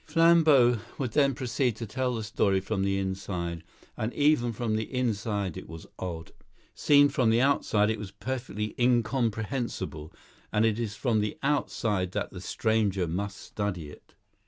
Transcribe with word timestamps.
Flambeau 0.03 0.79
would 0.97 1.11
then 1.11 1.35
proceed 1.35 1.75
to 1.75 1.85
tell 1.85 2.15
the 2.15 2.23
story 2.23 2.59
from 2.59 2.81
the 2.81 2.97
inside; 2.97 3.61
and 3.95 4.11
even 4.15 4.51
from 4.51 4.75
the 4.75 4.91
inside 4.91 5.55
it 5.55 5.69
was 5.69 5.85
odd. 5.99 6.31
Seen 6.73 7.07
from 7.07 7.29
the 7.29 7.39
outside 7.39 7.91
it 7.91 7.99
was 7.99 8.09
perfectly 8.09 8.73
incomprehensible, 8.79 10.11
and 10.51 10.65
it 10.65 10.79
is 10.79 10.95
from 10.95 11.21
the 11.21 11.37
outside 11.43 12.13
that 12.13 12.31
the 12.31 12.41
stranger 12.41 13.07
must 13.07 13.37
study 13.39 13.89
it. 13.91 14.15